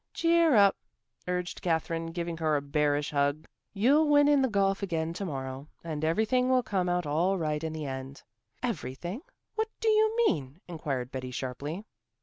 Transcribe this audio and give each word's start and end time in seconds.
"Cheer 0.15 0.55
up," 0.55 0.75
urged 1.27 1.61
Katherine, 1.61 2.07
giving 2.07 2.37
her 2.37 2.55
a 2.55 2.61
bearish 2.63 3.11
hug. 3.11 3.45
"You'll 3.71 4.09
win 4.09 4.27
in 4.27 4.41
the 4.41 4.47
golf 4.49 4.81
again 4.81 5.13
to 5.13 5.25
morrow, 5.25 5.67
and 5.83 6.03
everything 6.03 6.49
will 6.49 6.63
come 6.63 6.89
out 6.89 7.05
all 7.05 7.37
right 7.37 7.63
in 7.63 7.71
the 7.71 7.85
end." 7.85 8.23
"Everything? 8.63 9.21
What 9.53 9.69
do 9.79 9.89
you 9.89 10.17
mean?" 10.25 10.59
inquired 10.67 11.11
Betty 11.11 11.29
sharply. 11.29 11.85